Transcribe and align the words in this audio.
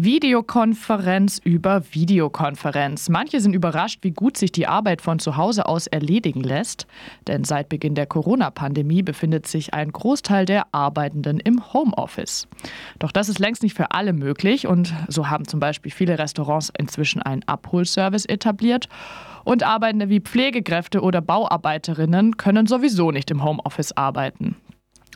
Videokonferenz 0.00 1.40
über 1.42 1.82
Videokonferenz. 1.90 3.08
Manche 3.08 3.40
sind 3.40 3.52
überrascht, 3.52 3.98
wie 4.02 4.12
gut 4.12 4.36
sich 4.36 4.52
die 4.52 4.68
Arbeit 4.68 5.02
von 5.02 5.18
zu 5.18 5.36
Hause 5.36 5.66
aus 5.66 5.88
erledigen 5.88 6.40
lässt. 6.40 6.86
Denn 7.26 7.42
seit 7.42 7.68
Beginn 7.68 7.96
der 7.96 8.06
Corona-Pandemie 8.06 9.02
befindet 9.02 9.48
sich 9.48 9.74
ein 9.74 9.90
Großteil 9.90 10.44
der 10.44 10.72
Arbeitenden 10.72 11.40
im 11.40 11.72
Homeoffice. 11.72 12.46
Doch 13.00 13.10
das 13.10 13.28
ist 13.28 13.40
längst 13.40 13.64
nicht 13.64 13.74
für 13.74 13.90
alle 13.90 14.12
möglich 14.12 14.68
und 14.68 14.94
so 15.08 15.30
haben 15.30 15.48
zum 15.48 15.58
Beispiel 15.58 15.90
viele 15.90 16.16
Restaurants 16.16 16.72
inzwischen 16.78 17.20
einen 17.20 17.42
Abholservice 17.48 18.24
etabliert. 18.24 18.88
Und 19.42 19.64
Arbeitende 19.64 20.08
wie 20.08 20.20
Pflegekräfte 20.20 21.00
oder 21.00 21.20
Bauarbeiterinnen 21.20 22.36
können 22.36 22.68
sowieso 22.68 23.10
nicht 23.10 23.32
im 23.32 23.42
Homeoffice 23.42 23.90
arbeiten. 23.96 24.54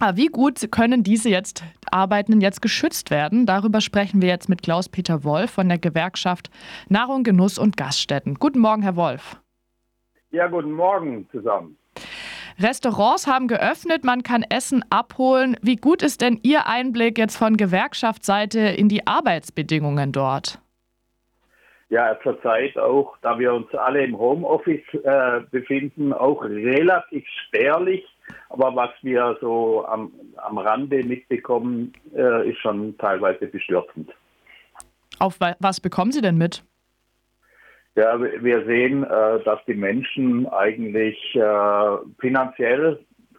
Aber 0.02 0.16
wie 0.16 0.26
gut 0.26 0.72
können 0.72 1.04
diese 1.04 1.30
jetzt 1.30 1.62
Arbeitenden 1.92 2.40
jetzt 2.40 2.60
geschützt 2.60 3.12
werden? 3.12 3.46
Darüber 3.46 3.80
sprechen 3.80 4.20
wir 4.20 4.28
jetzt 4.28 4.48
mit 4.48 4.60
Klaus-Peter 4.60 5.22
Wolf 5.22 5.52
von 5.52 5.68
der 5.68 5.78
Gewerkschaft 5.78 6.50
Nahrung, 6.88 7.22
Genuss 7.22 7.56
und 7.56 7.76
Gaststätten. 7.76 8.34
Guten 8.34 8.58
Morgen, 8.58 8.82
Herr 8.82 8.96
Wolf. 8.96 9.40
Ja, 10.32 10.48
guten 10.48 10.72
Morgen 10.72 11.28
zusammen. 11.30 11.78
Restaurants 12.58 13.28
haben 13.28 13.46
geöffnet, 13.46 14.02
man 14.02 14.24
kann 14.24 14.44
Essen 14.50 14.84
abholen. 14.90 15.56
Wie 15.62 15.76
gut 15.76 16.02
ist 16.02 16.20
denn 16.20 16.40
Ihr 16.42 16.66
Einblick 16.66 17.16
jetzt 17.16 17.36
von 17.36 17.56
Gewerkschaftsseite 17.56 18.58
in 18.58 18.88
die 18.88 19.06
Arbeitsbedingungen 19.06 20.10
dort? 20.10 20.58
Ja, 21.90 22.18
zurzeit 22.24 22.76
auch, 22.76 23.16
da 23.22 23.38
wir 23.38 23.54
uns 23.54 23.72
alle 23.74 24.02
im 24.02 24.18
Homeoffice 24.18 24.82
äh, 25.04 25.42
befinden, 25.52 26.12
auch 26.12 26.42
relativ 26.42 27.24
spärlich 27.46 28.04
aber 28.52 28.76
was 28.76 28.90
wir 29.02 29.36
so 29.40 29.86
am, 29.86 30.12
am 30.36 30.58
Rande 30.58 31.02
mitbekommen, 31.04 31.92
äh, 32.14 32.50
ist 32.50 32.58
schon 32.58 32.96
teilweise 32.98 33.46
bestürzend. 33.46 34.10
Auf 35.18 35.38
was 35.60 35.80
bekommen 35.80 36.12
Sie 36.12 36.20
denn 36.20 36.36
mit? 36.36 36.62
Ja, 37.94 38.18
wir 38.20 38.64
sehen, 38.64 39.04
äh, 39.04 39.42
dass 39.44 39.64
die 39.66 39.74
Menschen 39.74 40.46
eigentlich 40.48 41.16
äh, 41.34 41.96
finanziell 42.18 42.98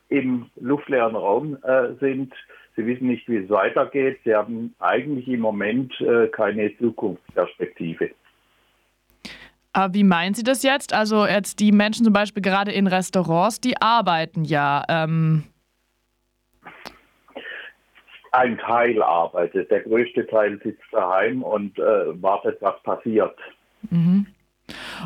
im 0.09 0.45
luftleeren 0.59 1.15
Raum 1.15 1.57
äh, 1.63 1.93
sind. 1.99 2.33
Sie 2.75 2.85
wissen 2.85 3.07
nicht, 3.07 3.27
wie 3.27 3.37
es 3.37 3.49
weitergeht. 3.49 4.19
Sie 4.23 4.33
haben 4.35 4.75
eigentlich 4.79 5.27
im 5.27 5.41
Moment 5.41 5.99
äh, 6.01 6.27
keine 6.27 6.75
Zukunftsperspektive. 6.77 8.11
Aber 9.73 9.93
wie 9.95 10.03
meinen 10.03 10.35
Sie 10.35 10.43
das 10.43 10.63
jetzt? 10.63 10.93
Also 10.93 11.25
jetzt 11.25 11.59
die 11.59 11.71
Menschen 11.71 12.05
zum 12.05 12.13
Beispiel 12.13 12.43
gerade 12.43 12.71
in 12.71 12.87
Restaurants, 12.87 13.59
die 13.59 13.81
arbeiten 13.81 14.45
ja. 14.45 14.83
Ähm 14.87 15.43
ein 18.31 18.57
Teil 18.57 19.01
arbeitet, 19.01 19.69
der 19.69 19.81
größte 19.81 20.25
Teil 20.25 20.59
sitzt 20.63 20.81
daheim 20.91 21.43
und 21.43 21.77
äh, 21.77 22.21
wartet, 22.21 22.57
was 22.61 22.81
passiert. 22.81 23.37
Mhm. 23.89 24.25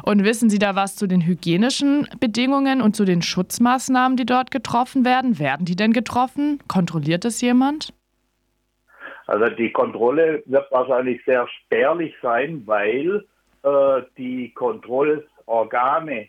Und 0.04 0.24
wissen 0.24 0.50
Sie 0.50 0.60
da 0.60 0.76
was 0.76 0.96
zu 0.96 1.08
den 1.08 1.26
hygienischen 1.26 2.08
Bedingungen 2.20 2.82
und 2.82 2.96
zu 2.96 3.04
den 3.04 3.22
Schutzmaßnahmen, 3.22 4.16
die 4.16 4.26
dort 4.26 4.52
getroffen 4.52 5.04
werden? 5.04 5.40
Werden 5.40 5.66
die 5.66 5.76
denn 5.76 5.92
getroffen? 5.94 6.60
Kontrolliert 6.68 7.26
es 7.26 7.42
jemand? 7.42 7.94
Also 9.26 9.54
die 9.56 9.72
Kontrolle 9.72 10.44
wird 10.46 10.72
wahrscheinlich 10.72 11.22
sehr 11.26 11.48
spärlich 11.48 12.14
sein, 12.22 12.64
weil 12.66 13.26
äh, 13.68 14.06
die 14.18 14.54
Kontrollorgane 14.54 16.28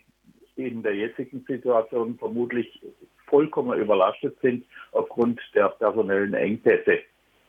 in 0.55 0.83
der 0.83 0.95
jetzigen 0.95 1.43
Situation 1.47 2.17
vermutlich 2.17 2.81
vollkommen 3.27 3.79
überlastet 3.79 4.35
sind 4.41 4.65
aufgrund 4.91 5.39
der 5.53 5.69
personellen 5.69 6.33
Engpässe 6.33 6.99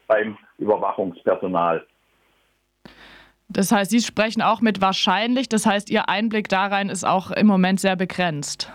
beim 0.07 0.37
Überwachungspersonal. 0.59 1.85
Das 3.49 3.73
heißt, 3.73 3.91
Sie 3.91 4.01
sprechen 4.01 4.43
auch 4.43 4.61
mit 4.61 4.81
wahrscheinlich, 4.81 5.49
das 5.49 5.67
heißt, 5.67 5.91
Ihr 5.91 6.09
Einblick 6.09 6.49
da 6.49 6.67
rein 6.67 6.89
ist 6.89 7.05
auch 7.05 7.33
im 7.33 7.47
Moment 7.47 7.81
sehr 7.81 7.97
begrenzt. 7.97 8.73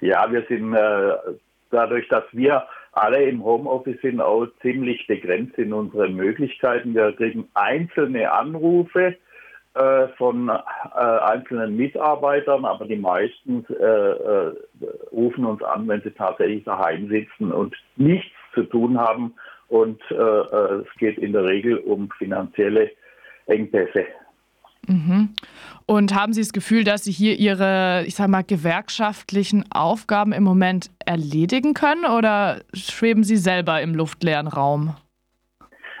Ja, 0.00 0.30
wir 0.30 0.44
sind 0.48 0.74
äh, 0.74 1.12
dadurch, 1.70 2.08
dass 2.08 2.24
wir 2.32 2.66
alle 2.92 3.22
im 3.24 3.44
Homeoffice 3.44 4.00
sind, 4.00 4.20
auch 4.20 4.46
ziemlich 4.62 5.06
begrenzt 5.06 5.56
in 5.58 5.72
unseren 5.72 6.14
Möglichkeiten. 6.14 6.94
Wir 6.94 7.12
kriegen 7.12 7.46
einzelne 7.54 8.32
Anrufe 8.32 9.16
äh, 9.76 10.08
von 10.16 10.48
äh, 10.48 10.52
einzelnen 10.98 11.76
Mitarbeitern, 11.76 12.64
aber 12.64 12.86
die 12.86 12.96
meisten 12.96 13.66
äh, 13.68 13.84
äh, 13.84 14.54
rufen 15.12 15.44
uns 15.44 15.62
an, 15.62 15.86
wenn 15.86 16.00
sie 16.00 16.12
tatsächlich 16.12 16.64
daheim 16.64 17.08
sitzen 17.08 17.52
und 17.52 17.74
nichts 17.96 18.32
zu 18.54 18.62
tun 18.62 18.98
haben. 18.98 19.34
Und 19.68 20.00
es 20.10 20.86
geht 21.00 21.18
in 21.18 21.32
der 21.32 21.42
Regel 21.42 21.78
um 21.78 22.08
finanzielle 22.18 22.88
Engpässe. 23.46 24.06
Mhm. 24.86 25.30
Und 25.86 26.14
haben 26.14 26.32
Sie 26.32 26.40
das 26.40 26.52
Gefühl, 26.52 26.84
dass 26.84 27.02
Sie 27.02 27.10
hier 27.10 27.36
Ihre, 27.36 28.04
ich 28.06 28.14
sag 28.14 28.28
mal, 28.28 28.44
gewerkschaftlichen 28.44 29.64
Aufgaben 29.72 30.32
im 30.32 30.44
Moment 30.44 30.90
erledigen 31.04 31.74
können 31.74 32.04
oder 32.04 32.60
schweben 32.74 33.24
Sie 33.24 33.36
selber 33.36 33.82
im 33.82 33.96
luftleeren 33.96 34.46
Raum? 34.46 34.94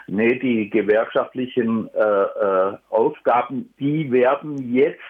Nee, 0.08 0.38
die 0.38 0.70
gewerkschaftlichen 0.70 1.88
äh, 1.94 2.00
äh, 2.00 2.76
Aufgaben, 2.90 3.74
die 3.78 4.10
werden 4.12 4.72
jetzt 4.72 5.00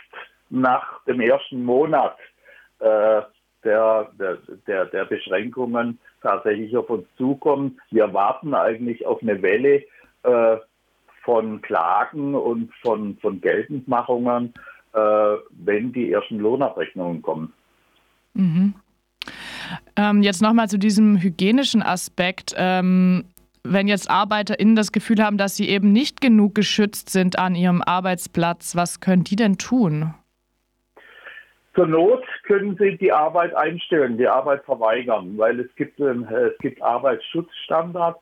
nach 0.48 1.04
dem 1.04 1.20
ersten 1.20 1.64
Monat 1.64 2.16
äh, 2.78 3.22
der, 3.64 4.10
der, 4.66 4.86
der 4.86 5.04
Beschränkungen 5.04 5.98
tatsächlich 6.22 6.76
auf 6.76 6.88
uns 6.88 7.06
zukommen. 7.16 7.80
Wir 7.90 8.12
warten 8.14 8.54
eigentlich 8.54 9.04
auf 9.04 9.20
eine 9.22 9.42
Welle 9.42 9.82
äh, 10.22 10.56
von 11.22 11.60
Klagen 11.60 12.34
und 12.34 12.72
von, 12.82 13.18
von 13.18 13.40
Geltendmachungen, 13.40 14.54
äh, 14.92 14.98
wenn 15.50 15.92
die 15.92 16.12
ersten 16.12 16.38
Lohnabrechnungen 16.38 17.20
kommen. 17.20 17.52
Mhm. 18.34 18.74
Ähm, 19.96 20.22
jetzt 20.22 20.40
nochmal 20.40 20.68
zu 20.68 20.78
diesem 20.78 21.20
hygienischen 21.20 21.82
Aspekt. 21.82 22.54
Ähm, 22.56 23.24
wenn 23.72 23.88
jetzt 23.88 24.10
ArbeiterInnen 24.10 24.76
das 24.76 24.92
Gefühl 24.92 25.22
haben, 25.22 25.38
dass 25.38 25.56
sie 25.56 25.68
eben 25.68 25.92
nicht 25.92 26.20
genug 26.20 26.54
geschützt 26.54 27.10
sind 27.10 27.38
an 27.38 27.54
ihrem 27.54 27.82
Arbeitsplatz, 27.82 28.76
was 28.76 29.00
können 29.00 29.24
die 29.24 29.36
denn 29.36 29.58
tun? 29.58 30.14
Zur 31.74 31.86
Not 31.86 32.24
können 32.44 32.76
sie 32.78 32.96
die 32.96 33.12
Arbeit 33.12 33.54
einstellen, 33.54 34.16
die 34.16 34.26
Arbeit 34.26 34.64
verweigern, 34.64 35.36
weil 35.36 35.60
es 35.60 35.74
gibt, 35.76 36.00
äh, 36.00 36.12
es 36.12 36.58
gibt 36.58 36.80
Arbeitsschutzstandards, 36.80 38.20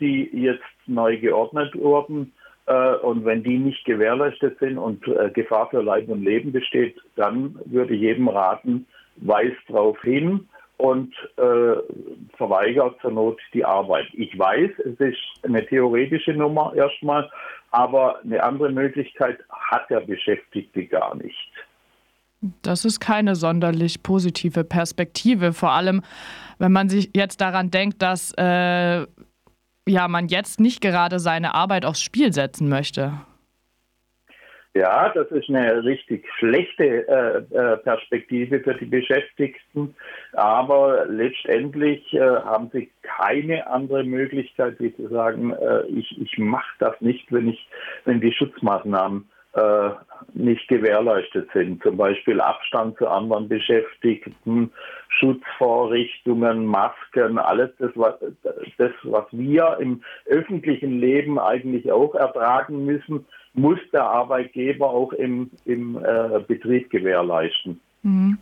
die 0.00 0.30
jetzt 0.32 0.64
neu 0.86 1.18
geordnet 1.18 1.74
wurden. 1.76 2.32
Äh, 2.66 2.94
und 2.96 3.26
wenn 3.26 3.42
die 3.42 3.58
nicht 3.58 3.84
gewährleistet 3.84 4.58
sind 4.60 4.78
und 4.78 5.06
äh, 5.08 5.30
Gefahr 5.30 5.68
für 5.68 5.82
Leib 5.82 6.08
und 6.08 6.24
Leben 6.24 6.52
besteht, 6.52 6.96
dann 7.16 7.58
würde 7.66 7.94
ich 7.94 8.00
jedem 8.00 8.28
raten, 8.28 8.86
weist 9.16 9.60
darauf 9.68 10.00
hin 10.00 10.48
und 10.80 11.12
äh, 11.36 11.76
verweigert 12.36 12.96
zur 13.00 13.12
Not 13.12 13.38
die 13.52 13.64
Arbeit. 13.64 14.06
Ich 14.14 14.36
weiß, 14.38 14.70
es 14.78 14.98
ist 14.98 15.18
eine 15.42 15.64
theoretische 15.66 16.32
Nummer 16.32 16.72
erstmal, 16.74 17.30
aber 17.70 18.20
eine 18.22 18.42
andere 18.42 18.70
Möglichkeit 18.70 19.38
hat 19.50 19.88
der 19.90 20.00
Beschäftigte 20.00 20.86
gar 20.86 21.14
nicht. 21.16 21.52
Das 22.62 22.86
ist 22.86 23.00
keine 23.00 23.36
sonderlich 23.36 24.02
positive 24.02 24.64
Perspektive, 24.64 25.52
vor 25.52 25.72
allem 25.72 26.02
wenn 26.58 26.72
man 26.72 26.88
sich 26.88 27.10
jetzt 27.14 27.40
daran 27.40 27.70
denkt, 27.70 28.00
dass 28.00 28.32
äh, 28.38 29.06
ja, 29.86 30.08
man 30.08 30.28
jetzt 30.28 30.60
nicht 30.60 30.80
gerade 30.80 31.18
seine 31.18 31.54
Arbeit 31.54 31.84
aufs 31.84 32.02
Spiel 32.02 32.32
setzen 32.32 32.68
möchte. 32.68 33.20
Ja, 34.74 35.08
das 35.08 35.28
ist 35.32 35.48
eine 35.48 35.82
richtig 35.82 36.24
schlechte 36.38 37.08
äh, 37.08 37.38
äh, 37.38 37.76
Perspektive 37.78 38.60
für 38.60 38.74
die 38.74 38.84
Beschäftigten. 38.84 39.96
Aber 40.32 41.06
letztendlich 41.06 42.12
äh, 42.14 42.20
haben 42.20 42.70
sie 42.72 42.88
keine 43.02 43.66
andere 43.66 44.04
Möglichkeit, 44.04 44.76
wie 44.78 44.94
zu 44.94 45.08
sagen, 45.08 45.52
äh, 45.52 45.86
ich, 45.86 46.20
ich 46.20 46.38
mache 46.38 46.72
das 46.78 47.00
nicht, 47.00 47.32
wenn 47.32 47.48
ich, 47.48 47.68
wenn 48.04 48.20
die 48.20 48.32
Schutzmaßnahmen 48.32 49.28
äh, 49.54 49.90
nicht 50.34 50.68
gewährleistet 50.68 51.48
sind. 51.52 51.82
Zum 51.82 51.96
Beispiel 51.96 52.40
Abstand 52.40 52.96
zu 52.98 53.08
anderen 53.08 53.48
Beschäftigten, 53.48 54.70
Schutzvorrichtungen, 55.08 56.66
Masken, 56.66 57.38
alles 57.38 57.70
das, 57.78 57.90
was, 57.94 58.14
das, 58.78 58.92
was 59.02 59.24
wir 59.32 59.78
im 59.80 60.02
öffentlichen 60.26 61.00
Leben 61.00 61.38
eigentlich 61.38 61.90
auch 61.90 62.14
ertragen 62.14 62.84
müssen, 62.84 63.26
muss 63.54 63.80
der 63.92 64.04
Arbeitgeber 64.04 64.88
auch 64.88 65.12
im, 65.12 65.50
im 65.64 65.96
äh, 65.96 66.40
Betrieb 66.46 66.90
gewährleisten. 66.90 67.80
Mhm. 68.02 68.38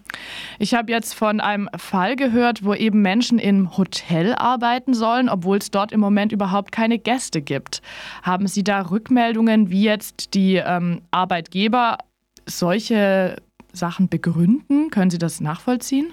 Ich 0.59 0.75
habe 0.75 0.93
jetzt 0.93 1.15
von 1.15 1.41
einem 1.41 1.69
Fall 1.77 2.15
gehört, 2.17 2.65
wo 2.65 2.75
eben 2.75 3.03
Menschen 3.03 3.39
im 3.39 3.77
Hotel 3.77 4.35
arbeiten 4.35 4.95
sollen, 4.95 5.29
obwohl 5.29 5.59
es 5.59 5.71
dort 5.71 5.91
im 5.91 6.01
Moment 6.01 6.33
überhaupt 6.33 6.71
keine 6.71 6.99
Gäste 6.99 7.43
gibt. 7.43 7.83
Haben 8.23 8.47
Sie 8.47 8.63
da 8.63 8.83
Rückmeldungen, 8.83 9.71
wie 9.71 9.85
jetzt 9.85 10.35
die 10.35 10.57
ähm, 10.57 11.03
Arbeitgeber 11.11 11.99
solche 12.47 13.37
Sachen 13.73 14.09
begründen? 14.09 14.91
Können 14.91 15.11
Sie 15.11 15.19
das 15.19 15.41
nachvollziehen? 15.41 16.13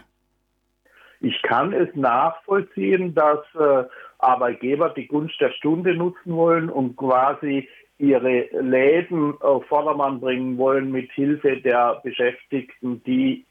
Ich 1.21 1.41
kann 1.43 1.71
es 1.73 1.89
nachvollziehen, 1.95 3.15
dass 3.15 3.39
äh, 3.55 3.83
Arbeitgeber 4.19 4.89
die 4.89 5.07
Gunst 5.07 5.39
der 5.39 5.51
Stunde 5.51 5.95
nutzen 5.95 6.35
wollen 6.35 6.69
und 6.69 6.97
quasi 6.97 7.69
ihre 7.97 8.47
Läden 8.61 9.39
auf 9.41 9.65
Vordermann 9.67 10.19
bringen 10.19 10.57
wollen 10.57 10.91
mit 10.91 11.11
Hilfe 11.11 11.57
der 11.57 12.01
Beschäftigten, 12.03 13.01
die 13.03 13.45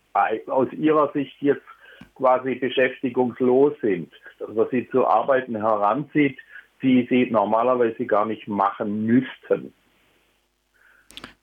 aus 0.46 0.70
ihrer 0.72 1.10
Sicht 1.12 1.34
jetzt 1.40 1.64
quasi 2.14 2.54
beschäftigungslos 2.54 3.72
sind, 3.80 4.12
dass 4.38 4.50
man 4.50 4.68
sie 4.70 4.88
zu 4.90 5.06
Arbeiten 5.06 5.56
heranzieht, 5.56 6.38
die 6.82 7.06
sie 7.08 7.30
normalerweise 7.30 8.06
gar 8.06 8.26
nicht 8.26 8.46
machen 8.46 9.06
müssten. 9.06 9.72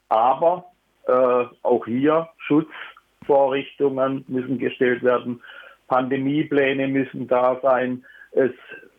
Aber 0.10 0.66
äh, 1.08 1.46
auch 1.64 1.86
hier 1.86 2.30
Schutzvorrichtungen 2.38 4.24
müssen 4.28 4.60
gestellt 4.60 5.04
werden, 5.04 5.42
Pandemiepläne 5.88 6.88
müssen 6.88 7.28
da 7.28 7.60
sein, 7.62 8.06
es 8.32 8.52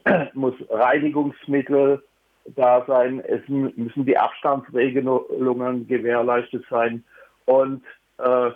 muss 0.34 0.54
Reinigungsmittel 0.68 2.02
da 2.46 2.84
sein, 2.86 3.20
es 3.20 3.40
müssen 3.48 4.04
die 4.04 4.16
Abstandsregelungen 4.16 5.86
gewährleistet 5.86 6.64
sein 6.68 7.04
und 7.46 7.82
äh, 8.18 8.50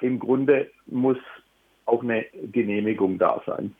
im 0.00 0.18
Grunde 0.18 0.70
muss 0.86 1.18
auch 1.86 2.02
eine 2.02 2.24
Genehmigung 2.52 3.18
da 3.18 3.42
sein. 3.46 3.74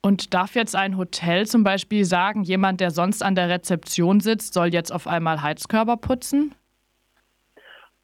Und 0.00 0.32
darf 0.32 0.54
jetzt 0.54 0.76
ein 0.76 0.96
Hotel 0.96 1.46
zum 1.46 1.64
Beispiel 1.64 2.04
sagen, 2.04 2.42
jemand, 2.42 2.80
der 2.80 2.90
sonst 2.90 3.22
an 3.22 3.34
der 3.34 3.48
Rezeption 3.48 4.20
sitzt, 4.20 4.54
soll 4.54 4.68
jetzt 4.68 4.92
auf 4.92 5.08
einmal 5.08 5.42
Heizkörper 5.42 5.96
putzen? 5.96 6.54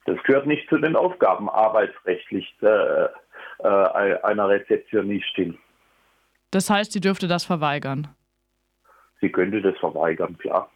Das 0.06 0.20
gehört 0.24 0.46
nicht 0.46 0.68
zu 0.68 0.78
den 0.78 0.96
Aufgaben 0.96 1.48
arbeitsrechtlich 1.48 2.54
äh, 2.62 3.04
äh, 3.60 4.22
einer 4.22 4.48
Rezeptionistin. 4.48 5.56
Das 6.50 6.68
heißt, 6.68 6.92
sie 6.92 7.00
dürfte 7.00 7.28
das 7.28 7.44
verweigern? 7.44 8.08
Sie 9.24 9.32
könnte 9.32 9.62
das 9.62 9.74
verweigern, 9.78 10.36
klar. 10.36 10.68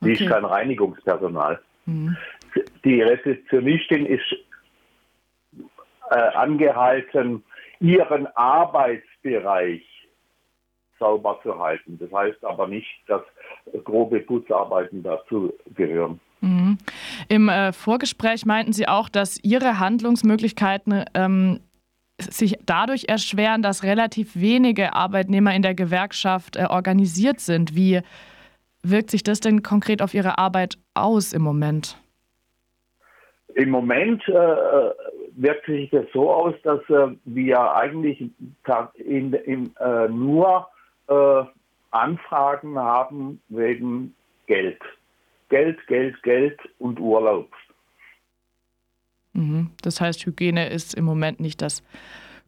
Sie 0.00 0.12
okay. 0.12 0.24
ist 0.24 0.30
kein 0.30 0.44
Reinigungspersonal. 0.44 1.60
Mhm. 1.84 2.16
Die 2.84 3.02
Rezeptionistin 3.02 4.06
ist 4.06 4.36
äh, 6.10 6.14
angehalten, 6.14 7.42
ihren 7.80 8.28
Arbeitsbereich 8.36 9.82
sauber 11.00 11.40
zu 11.42 11.58
halten. 11.58 11.98
Das 11.98 12.12
heißt 12.12 12.44
aber 12.44 12.68
nicht, 12.68 12.88
dass 13.08 13.22
grobe 13.82 14.20
Putzarbeiten 14.20 15.02
dazu 15.02 15.52
gehören. 15.74 16.20
Mhm. 16.40 16.78
Im 17.28 17.48
äh, 17.48 17.72
Vorgespräch 17.72 18.46
meinten 18.46 18.72
Sie 18.72 18.86
auch, 18.86 19.08
dass 19.08 19.42
Ihre 19.42 19.80
Handlungsmöglichkeiten 19.80 21.04
ähm, 21.14 21.58
sich 22.24 22.58
dadurch 22.64 23.04
erschweren, 23.08 23.62
dass 23.62 23.82
relativ 23.82 24.34
wenige 24.34 24.94
Arbeitnehmer 24.94 25.54
in 25.54 25.62
der 25.62 25.74
Gewerkschaft 25.74 26.56
äh, 26.56 26.66
organisiert 26.68 27.40
sind. 27.40 27.74
Wie 27.74 28.00
wirkt 28.82 29.10
sich 29.10 29.22
das 29.22 29.40
denn 29.40 29.62
konkret 29.62 30.02
auf 30.02 30.14
Ihre 30.14 30.38
Arbeit 30.38 30.78
aus 30.94 31.32
im 31.32 31.42
Moment? 31.42 31.98
Im 33.54 33.70
Moment 33.70 34.26
äh, 34.28 34.32
wirkt 35.36 35.66
sich 35.66 35.90
das 35.90 36.06
so 36.12 36.30
aus, 36.30 36.54
dass 36.62 36.80
äh, 36.90 37.14
wir 37.24 37.74
eigentlich 37.74 38.20
in, 38.96 39.32
in, 39.32 39.76
äh, 39.76 40.08
nur 40.08 40.68
äh, 41.08 41.44
Anfragen 41.90 42.78
haben 42.78 43.40
wegen 43.48 44.14
Geld. 44.46 44.80
Geld, 45.48 45.78
Geld, 45.86 46.20
Geld 46.22 46.58
und 46.78 46.98
Urlaub. 46.98 47.48
Mhm. 49.44 49.70
Das 49.82 50.00
heißt, 50.00 50.26
Hygiene 50.26 50.68
ist 50.68 50.94
im 50.94 51.04
Moment 51.04 51.40
nicht 51.40 51.62
das 51.62 51.82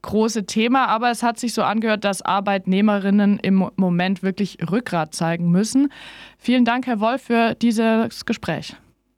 große 0.02 0.46
Thema, 0.46 0.87
aber 0.87 1.10
es 1.10 1.22
hat 1.22 1.38
sich 1.38 1.52
so 1.52 1.62
angehört, 1.62 2.04
dass 2.04 2.22
Arbeitnehmerinnen 2.22 3.38
im 3.40 3.70
Moment 3.76 4.22
wirklich 4.22 4.58
Rückgrat 4.70 5.14
zeigen 5.14 5.50
müssen. 5.50 5.90
Vielen 6.38 6.64
Dank, 6.64 6.87
Herr 6.87 7.00
Wolf, 7.00 7.22
für 7.22 7.54
dieses 7.54 8.25
Gespräch. 8.25 8.76